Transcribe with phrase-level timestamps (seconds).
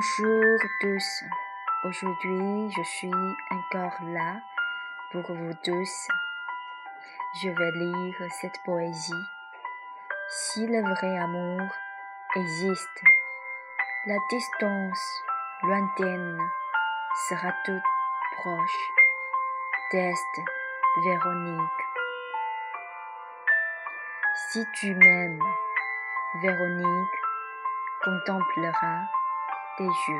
[0.00, 1.24] Bonjour tous.
[1.84, 3.12] Aujourd'hui, je suis
[3.50, 4.40] encore là
[5.12, 6.08] pour vous tous.
[7.42, 9.24] Je vais lire cette poésie.
[10.30, 11.68] Si le vrai amour
[12.34, 13.02] existe,
[14.06, 15.22] la distance
[15.64, 16.38] lointaine
[17.28, 17.82] sera toute
[18.38, 18.80] proche.
[19.90, 20.40] Test
[21.04, 21.84] Véronique.
[24.50, 25.44] Si tu m'aimes,
[26.40, 27.20] Véronique
[28.02, 29.10] contemplera
[29.80, 30.12] tes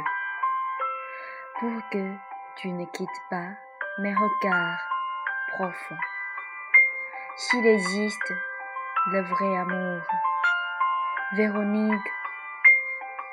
[1.59, 2.15] pour que
[2.57, 3.51] tu ne quittes pas
[3.99, 4.79] mes regards
[5.53, 6.05] profonds.
[7.37, 8.33] S'il existe
[9.09, 10.01] le vrai amour,
[11.33, 12.13] Véronique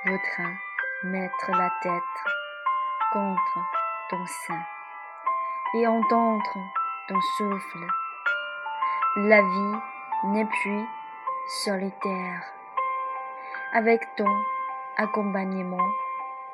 [0.05, 0.49] voudra
[1.03, 2.17] mettre la tête
[3.13, 3.59] contre
[4.09, 4.65] ton sein
[5.75, 6.57] et entendre
[7.07, 7.87] ton souffle.
[9.15, 9.79] La vie
[10.25, 10.85] n'est plus
[11.63, 12.43] solitaire.
[13.73, 14.43] Avec ton
[14.97, 15.87] accompagnement,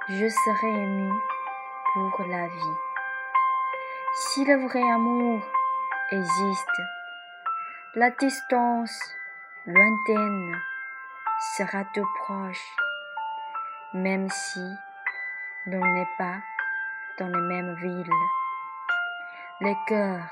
[0.09, 1.13] je serai ému
[1.93, 2.75] pour la vie.
[4.13, 5.41] Si le vrai amour
[6.11, 6.81] existe,
[7.95, 9.15] la distance
[9.65, 10.57] lointaine
[11.55, 12.75] sera tout proche,
[13.93, 14.65] même si
[15.67, 16.35] l'on n'est pas
[17.17, 18.13] dans les mêmes villes.
[19.61, 20.27] Les cœurs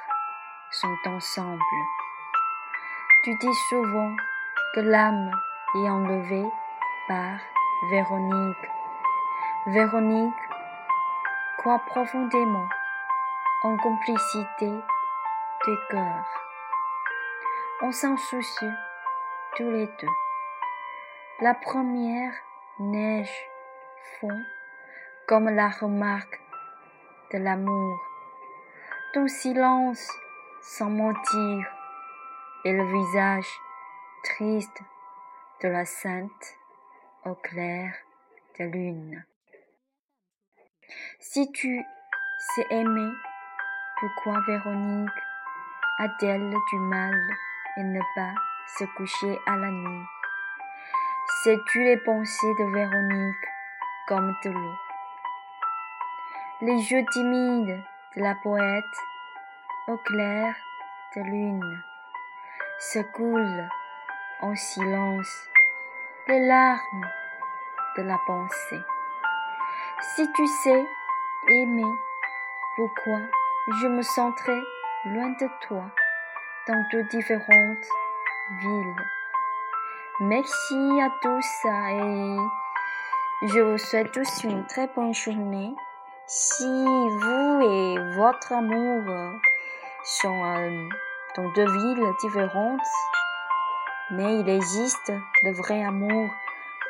[0.72, 1.61] sont ensemble.
[3.23, 4.16] Tu dis souvent
[4.75, 5.31] que l'âme
[5.75, 6.50] est enlevée
[7.08, 7.38] par
[7.89, 8.80] Véronique.
[9.67, 10.33] Véronique
[11.59, 12.67] croit profondément
[13.61, 14.71] en complicité
[15.65, 16.25] des cœurs.
[17.83, 18.73] On s'en soucie
[19.55, 20.15] tous les deux.
[21.41, 22.33] La première
[22.79, 23.49] neige
[24.19, 24.41] fond
[25.27, 26.41] comme la remarque
[27.31, 27.99] de l'amour.
[29.13, 30.11] Ton silence
[30.63, 31.71] sans mentir
[32.65, 33.59] et le visage
[34.23, 34.81] triste
[35.61, 36.57] de la sainte
[37.25, 37.94] au clair
[38.57, 39.23] de lune.
[41.19, 41.85] Si tu
[42.38, 43.12] sais aimer,
[44.00, 45.09] pourquoi Véronique
[46.00, 47.13] a-t-elle du mal
[47.78, 48.34] et ne pas
[48.78, 50.06] se coucher à la nuit?
[51.44, 53.47] Sais-tu les pensées de Véronique
[54.07, 54.75] comme de l'eau?
[56.62, 57.84] Les yeux timides
[58.16, 58.84] de la poète
[59.88, 60.56] au clair
[61.16, 61.84] de lune
[62.80, 63.69] se coulent
[64.41, 65.50] en silence
[66.28, 67.09] les larmes
[67.97, 68.81] de la pensée.
[70.01, 70.84] Si tu sais
[71.47, 71.95] aimer,
[72.75, 73.19] pourquoi
[73.81, 74.63] je me sentirais
[75.06, 75.84] loin de toi
[76.67, 77.88] dans deux différentes
[78.62, 78.95] villes.
[80.22, 85.75] Merci à tous et je vous souhaite tous une très bonne journée.
[86.25, 89.33] Si vous et votre amour
[90.03, 90.89] sont euh,
[91.35, 92.79] dans deux villes différentes,
[94.09, 95.13] mais il existe
[95.44, 96.29] le vrai amour.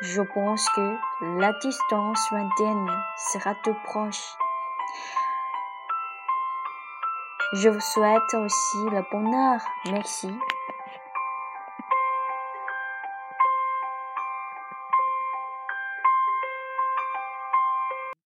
[0.04, 0.96] Je pense que
[1.38, 2.90] la distance lointaine
[3.32, 4.34] sera tout proche.
[7.52, 9.60] Je vous souhaite aussi le bonheur.
[9.92, 10.36] Merci.